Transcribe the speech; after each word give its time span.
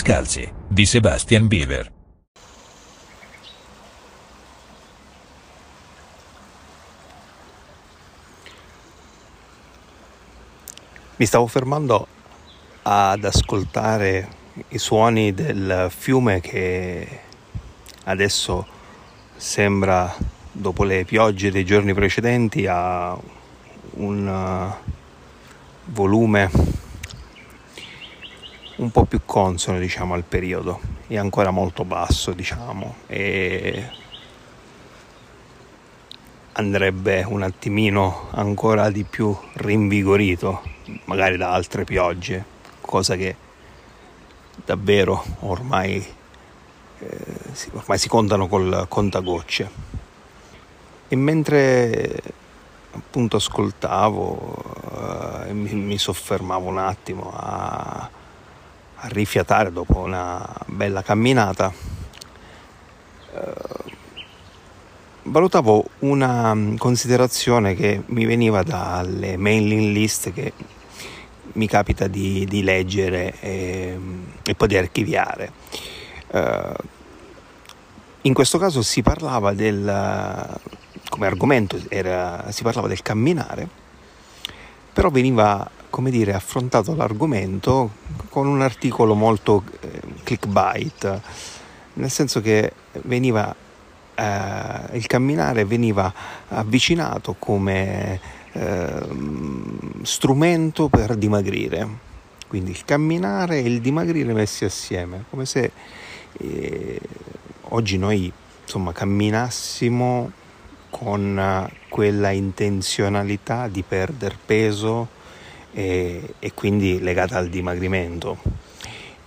Scalzi, 0.00 0.50
di 0.66 0.86
Sebastian 0.86 1.46
Bieber. 1.46 1.92
Mi 11.16 11.26
stavo 11.26 11.46
fermando 11.48 12.06
ad 12.80 13.22
ascoltare 13.24 14.28
i 14.68 14.78
suoni 14.78 15.34
del 15.34 15.88
fiume 15.94 16.40
che 16.40 17.20
adesso 18.04 18.66
sembra, 19.36 20.16
dopo 20.50 20.82
le 20.84 21.04
piogge 21.04 21.50
dei 21.50 21.66
giorni 21.66 21.92
precedenti, 21.92 22.66
ha 22.66 23.14
un 23.96 24.26
uh, 24.26 24.90
volume 25.92 26.50
un 28.80 28.90
po' 28.90 29.04
più 29.04 29.20
consono 29.24 29.78
diciamo 29.78 30.14
al 30.14 30.24
periodo. 30.24 30.80
È 31.06 31.16
ancora 31.16 31.50
molto 31.50 31.84
basso 31.84 32.32
diciamo 32.32 32.96
e 33.06 33.88
andrebbe 36.52 37.24
un 37.26 37.42
attimino 37.42 38.28
ancora 38.30 38.90
di 38.90 39.04
più 39.04 39.36
rinvigorito 39.54 40.62
magari 41.04 41.36
da 41.36 41.52
altre 41.52 41.84
piogge 41.84 42.44
cosa 42.80 43.16
che 43.16 43.36
davvero 44.64 45.24
ormai, 45.40 46.04
eh, 46.98 47.26
ormai 47.72 47.98
si 47.98 48.08
contano 48.08 48.48
col 48.48 48.86
contagocce. 48.88 49.88
E 51.06 51.16
mentre 51.16 52.22
appunto 52.92 53.36
ascoltavo 53.36 55.44
eh, 55.46 55.52
mi, 55.52 55.72
mi 55.74 55.98
soffermavo 55.98 56.68
un 56.68 56.78
attimo 56.78 57.30
a 57.34 58.18
a 59.02 59.08
rifiatare 59.08 59.72
dopo 59.72 59.98
una 59.98 60.46
bella 60.66 61.02
camminata, 61.02 61.72
eh, 63.34 63.88
valutavo 65.22 65.88
una 66.00 66.56
considerazione 66.76 67.74
che 67.74 68.02
mi 68.06 68.26
veniva 68.26 68.62
dalle 68.62 69.36
mailing 69.38 69.92
list 69.92 70.32
che 70.32 70.52
mi 71.52 71.66
capita 71.66 72.06
di, 72.06 72.44
di 72.46 72.62
leggere 72.62 73.34
e, 73.40 73.98
e, 74.42 74.54
poi 74.54 74.68
di 74.68 74.76
archiviare. 74.76 75.52
Eh, 76.28 76.74
in 78.22 78.34
questo 78.34 78.58
caso 78.58 78.82
si 78.82 79.00
parlava 79.00 79.54
del, 79.54 80.60
come 81.08 81.26
argomento 81.26 81.80
era, 81.88 82.44
si 82.50 82.62
parlava 82.62 82.86
del 82.86 83.00
camminare, 83.00 83.66
però 84.92 85.08
veniva 85.08 85.68
come 85.90 86.10
dire, 86.10 86.32
affrontato 86.32 86.94
l'argomento 86.94 87.90
con 88.30 88.46
un 88.46 88.62
articolo 88.62 89.14
molto 89.14 89.64
eh, 89.80 90.00
clickbait, 90.22 91.20
nel 91.94 92.10
senso 92.10 92.40
che 92.40 92.72
veniva, 93.02 93.54
eh, 94.14 94.96
il 94.96 95.06
camminare 95.06 95.64
veniva 95.64 96.12
avvicinato 96.48 97.34
come 97.38 98.20
eh, 98.52 99.06
strumento 100.02 100.88
per 100.88 101.16
dimagrire. 101.16 102.08
Quindi 102.46 102.70
il 102.70 102.84
camminare 102.84 103.58
e 103.58 103.68
il 103.68 103.80
dimagrire 103.80 104.32
messi 104.32 104.64
assieme, 104.64 105.24
come 105.30 105.46
se 105.46 105.70
eh, 106.38 107.00
oggi 107.68 107.96
noi 107.96 108.32
insomma 108.62 108.92
camminassimo 108.92 110.32
con 110.90 111.70
quella 111.88 112.30
intenzionalità 112.30 113.68
di 113.68 113.82
perdere 113.86 114.36
peso, 114.44 115.18
e, 115.72 116.34
e 116.38 116.54
quindi 116.54 117.00
legata 117.00 117.38
al 117.38 117.48
dimagrimento. 117.48 118.38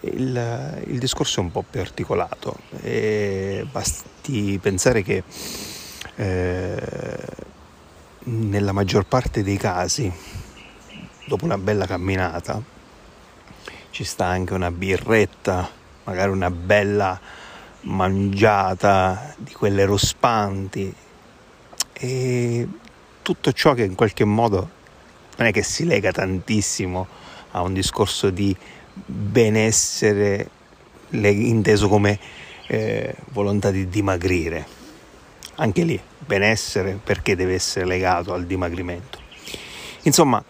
Il, 0.00 0.82
il, 0.86 0.98
discorso 0.98 1.40
è 1.40 1.42
un 1.42 1.50
po' 1.50 1.64
più 1.68 1.80
articolato, 1.80 2.56
e 2.82 3.66
basti 3.70 4.58
pensare 4.60 5.02
che 5.02 5.22
eh, 6.16 6.76
nella 8.24 8.72
maggior 8.72 9.06
parte 9.06 9.42
dei 9.42 9.56
casi, 9.56 10.12
dopo 11.26 11.44
una 11.44 11.58
bella 11.58 11.86
camminata, 11.86 12.62
ci 13.90 14.04
sta 14.04 14.26
anche 14.26 14.54
una 14.54 14.70
birretta, 14.70 15.68
magari 16.04 16.30
una 16.30 16.50
bella 16.50 17.18
mangiata 17.82 19.34
di 19.36 19.52
quelle 19.52 19.84
rospanti 19.84 20.94
e 21.92 22.68
tutto 23.22 23.52
ciò 23.52 23.74
che 23.74 23.84
in 23.84 23.94
qualche 23.94 24.24
modo 24.24 24.76
non 25.38 25.46
è 25.46 25.52
che 25.52 25.62
si 25.62 25.84
lega 25.84 26.10
tantissimo 26.10 27.06
a 27.52 27.62
un 27.62 27.72
discorso 27.72 28.30
di 28.30 28.54
benessere 29.06 30.50
inteso 31.10 31.88
come 31.88 32.18
eh, 32.66 33.14
volontà 33.30 33.70
di 33.70 33.88
dimagrire. 33.88 34.66
Anche 35.56 35.84
lì, 35.84 36.00
benessere 36.18 36.98
perché 37.02 37.36
deve 37.36 37.54
essere 37.54 37.86
legato 37.86 38.34
al 38.34 38.46
dimagrimento. 38.46 39.18
Insomma, 40.02 40.42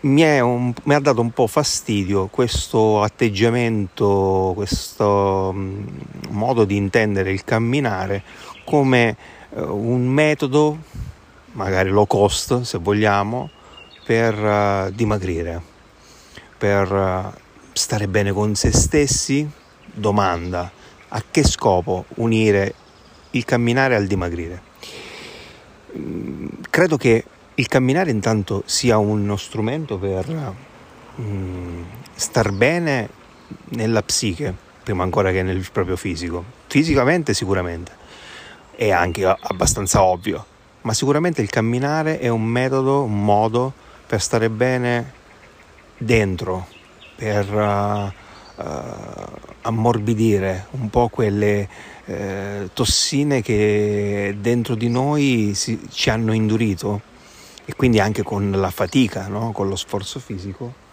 mi, 0.00 0.40
un, 0.40 0.72
mi 0.84 0.94
ha 0.94 0.98
dato 0.98 1.20
un 1.20 1.30
po' 1.30 1.46
fastidio 1.46 2.28
questo 2.28 3.02
atteggiamento, 3.02 4.52
questo 4.54 5.50
um, 5.52 5.86
modo 6.30 6.64
di 6.64 6.76
intendere 6.76 7.32
il 7.32 7.44
camminare 7.44 8.22
come 8.64 9.16
uh, 9.50 9.60
un 9.60 10.06
metodo, 10.06 10.78
magari 11.52 11.90
low 11.90 12.06
cost 12.06 12.62
se 12.62 12.78
vogliamo, 12.78 13.50
per 14.06 14.38
uh, 14.38 14.90
dimagrire, 14.92 15.60
per 16.56 16.92
uh, 16.92 17.38
stare 17.72 18.06
bene 18.06 18.32
con 18.32 18.54
se 18.54 18.70
stessi? 18.70 19.48
Domanda, 19.84 20.70
a 21.08 21.24
che 21.28 21.42
scopo 21.42 22.04
unire 22.16 22.74
il 23.30 23.44
camminare 23.44 23.96
al 23.96 24.06
dimagrire? 24.06 24.62
Mm, 25.98 26.46
credo 26.70 26.96
che 26.96 27.24
il 27.56 27.66
camminare 27.66 28.12
intanto 28.12 28.62
sia 28.66 28.96
uno 28.96 29.36
strumento 29.36 29.98
per 29.98 30.54
mm, 31.20 31.82
star 32.14 32.52
bene 32.52 33.08
nella 33.70 34.02
psiche, 34.02 34.54
prima 34.84 35.02
ancora 35.02 35.32
che 35.32 35.42
nel 35.42 35.66
proprio 35.72 35.96
fisico. 35.96 36.44
Fisicamente 36.68 37.34
sicuramente, 37.34 37.90
è 38.76 38.92
anche 38.92 39.24
abbastanza 39.24 40.04
ovvio, 40.04 40.46
ma 40.82 40.94
sicuramente 40.94 41.42
il 41.42 41.50
camminare 41.50 42.20
è 42.20 42.28
un 42.28 42.44
metodo, 42.44 43.02
un 43.02 43.24
modo 43.24 43.84
per 44.06 44.20
stare 44.20 44.48
bene 44.50 45.12
dentro, 45.98 46.66
per 47.16 47.52
uh, 47.52 48.62
uh, 48.62 49.38
ammorbidire 49.62 50.66
un 50.72 50.88
po' 50.90 51.08
quelle 51.08 51.68
uh, 52.04 52.70
tossine 52.72 53.42
che 53.42 54.36
dentro 54.38 54.74
di 54.76 54.88
noi 54.88 55.52
si, 55.54 55.80
ci 55.90 56.10
hanno 56.10 56.32
indurito 56.32 57.14
e 57.64 57.74
quindi 57.74 57.98
anche 57.98 58.22
con 58.22 58.52
la 58.52 58.70
fatica, 58.70 59.26
no? 59.26 59.50
con 59.50 59.68
lo 59.68 59.76
sforzo 59.76 60.20
fisico. 60.20 60.84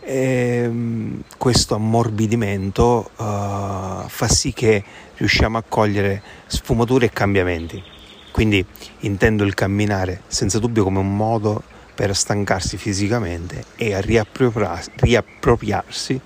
E, 0.00 0.64
um, 0.66 1.22
questo 1.36 1.74
ammorbidimento 1.74 3.10
fa 3.16 4.28
sì 4.28 4.52
che 4.52 4.82
riusciamo 5.16 5.58
a 5.58 5.64
cogliere 5.66 6.22
sfumature 6.46 7.06
e 7.06 7.10
cambiamenti. 7.10 7.82
Quindi 8.30 8.64
intendo 9.00 9.44
il 9.44 9.54
camminare 9.54 10.22
senza 10.26 10.58
dubbio 10.58 10.84
come 10.84 10.98
un 10.98 11.16
modo 11.16 11.62
per 11.96 12.14
stancarsi 12.14 12.76
fisicamente 12.76 13.64
e 13.74 14.00
riappropriarsi, 14.00 16.20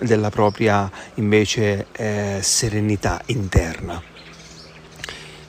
della 0.00 0.30
propria 0.30 0.90
invece 1.14 1.86
eh, 1.92 2.38
serenità 2.42 3.20
interna. 3.26 4.00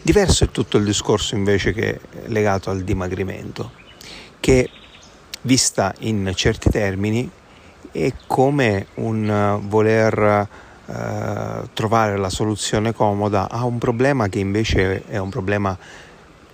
Diverso 0.01 0.45
è 0.45 0.49
tutto 0.49 0.77
il 0.77 0.85
discorso 0.85 1.35
invece 1.35 1.73
che 1.73 1.99
legato 2.25 2.69
al 2.69 2.81
dimagrimento, 2.81 3.71
che 4.39 4.69
vista 5.41 5.93
in 5.99 6.31
certi 6.33 6.69
termini 6.69 7.29
è 7.91 8.13
come 8.25 8.87
un 8.95 9.59
voler 9.67 10.47
eh, 10.85 11.69
trovare 11.73 12.17
la 12.17 12.29
soluzione 12.29 12.93
comoda 12.93 13.49
a 13.49 13.63
un 13.63 13.77
problema 13.77 14.27
che 14.27 14.39
invece 14.39 15.05
è 15.05 15.17
un 15.17 15.29
problema 15.29 15.77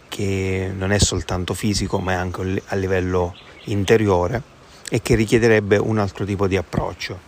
che 0.07 0.71
non 0.75 0.91
è 0.91 0.99
soltanto 0.99 1.53
fisico 1.53 1.99
ma 1.99 2.13
è 2.13 2.15
anche 2.15 2.61
a 2.65 2.75
livello 2.75 3.35
interiore 3.65 4.41
e 4.89 5.01
che 5.01 5.15
richiederebbe 5.15 5.77
un 5.77 5.97
altro 5.97 6.25
tipo 6.25 6.47
di 6.47 6.57
approccio. 6.57 7.19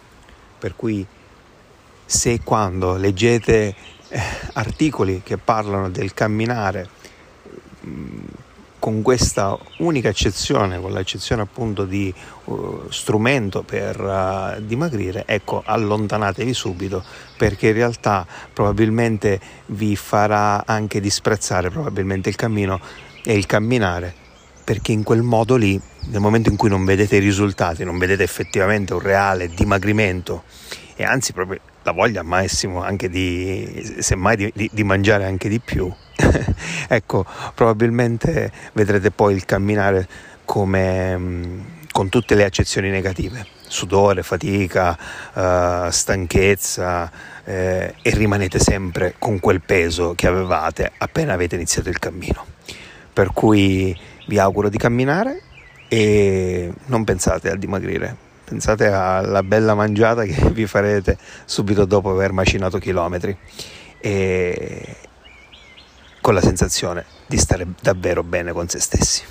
Per 0.58 0.76
cui 0.76 1.06
se 2.06 2.42
quando 2.44 2.96
leggete 2.96 3.76
eh, 4.08 4.22
articoli 4.54 5.22
che 5.24 5.38
parlano 5.38 5.90
del 5.90 6.14
camminare 6.14 6.90
con 8.80 9.02
questa 9.02 9.58
unica 9.80 10.10
eccezione, 10.10 10.80
con 10.80 10.92
l'eccezione 10.92 11.42
appunto 11.42 11.86
di 11.86 12.12
uh, 12.46 12.86
strumento 12.90 13.62
per 13.62 14.00
uh, 14.00 14.62
dimagrire, 14.62 15.24
ecco, 15.28 15.62
allontanatevi 15.66 16.54
subito 16.54 17.04
perché 17.38 17.68
in 17.68 17.74
realtà 17.74 18.26
probabilmente 18.54 19.40
vi 19.68 19.96
farà 19.96 20.66
anche 20.66 21.00
disprezzare 21.02 21.70
probabilmente 21.70 22.30
il 22.30 22.36
cammino 22.36 22.80
e 23.24 23.36
il 23.36 23.46
camminare, 23.46 24.14
perché 24.64 24.94
in 24.94 25.04
quel 25.04 25.22
modo 25.22 25.56
lì, 25.56 25.80
nel 26.08 26.22
momento 26.22 26.50
in 26.50 26.56
cui 26.56 26.70
non 26.70 26.86
vedete 26.86 27.18
i 27.18 27.20
risultati, 27.20 27.84
non 27.84 27.98
vedete 27.98 28.24
effettivamente 28.24 28.94
un 28.94 29.02
reale 29.02 29.50
dimagrimento 29.50 30.44
e 30.96 31.04
anzi 31.04 31.34
proprio 31.34 31.60
la 31.84 31.92
voglia 31.92 32.20
al 32.22 32.26
massimo 32.26 32.84
anche 32.84 33.10
di, 33.10 33.96
semmai 34.00 34.36
di, 34.36 34.52
di, 34.54 34.70
di 34.72 34.84
mangiare 34.84 35.26
anche 35.26 35.50
di 35.50 35.60
più. 35.60 35.92
ecco, 36.88 37.26
probabilmente 37.56 38.52
vedrete 38.74 39.12
poi 39.12 39.36
il 39.36 39.46
camminare 39.46 40.08
come 40.46 41.78
con 41.92 42.10
tutte 42.10 42.36
le 42.36 42.46
accezioni 42.46 42.90
negative, 42.90 43.46
sudore, 43.68 44.24
fatica, 44.24 44.98
eh, 45.34 45.92
stanchezza 45.92 47.12
eh, 47.44 47.94
e 48.02 48.10
rimanete 48.12 48.60
sempre 48.60 49.16
con 49.18 49.40
quel 49.40 49.62
peso 49.62 50.14
che 50.16 50.28
avevate 50.28 50.92
appena 50.98 51.34
avete 51.34 51.56
iniziato 51.56 51.90
il 51.90 52.00
cammino. 52.00 52.46
Per 53.12 53.32
cui 53.34 53.98
vi 54.28 54.40
auguro 54.40 54.70
di 54.70 54.78
camminare 54.78 55.42
e 55.88 56.72
non 56.86 57.04
pensate 57.04 57.50
a 57.50 57.56
dimagrire, 57.56 58.16
pensate 58.50 58.88
alla 58.88 59.44
bella 59.44 59.76
mangiata 59.76 60.24
che 60.24 60.50
vi 60.50 60.66
farete 60.66 61.18
subito 61.46 61.86
dopo 61.86 62.10
aver 62.10 62.32
macinato 62.32 62.80
chilometri 62.80 63.38
e 64.00 64.96
con 66.20 66.34
la 66.34 66.42
sensazione 66.42 67.06
di 67.28 67.38
stare 67.38 67.68
davvero 67.80 68.24
bene 68.24 68.52
con 68.52 68.68
se 68.68 68.80
stessi. 68.80 69.24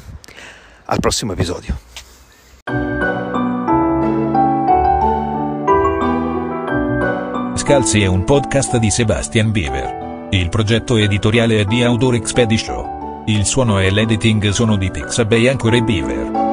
Al 0.84 1.00
prossimo 1.00 1.32
episodio. 1.32 1.76
Scalzi 7.54 8.00
è 8.00 8.06
un 8.06 8.24
podcast 8.24 8.76
di 8.76 8.90
Sebastian 8.90 9.50
Beaver. 9.50 10.28
Il 10.30 10.48
progetto 10.48 10.96
editoriale 10.96 11.60
è 11.60 11.64
di 11.64 11.82
Outdoor 11.82 12.14
Expedition. 12.14 13.24
Il 13.26 13.44
suono 13.44 13.80
e 13.80 13.90
l'editing 13.90 14.48
sono 14.50 14.76
di 14.76 14.90
Pixabay 14.90 15.48
Anchor 15.48 15.74
e 15.74 15.82
Beaver. 15.82 16.47